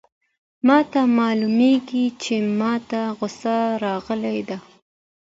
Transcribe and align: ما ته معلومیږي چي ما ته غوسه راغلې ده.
ما 0.67 0.77
ته 0.91 1.01
معلومیږي 1.17 2.05
چي 2.21 2.35
ما 2.59 2.73
ته 2.89 3.01
غوسه 3.17 3.57
راغلې 3.83 4.39
ده. 4.49 4.57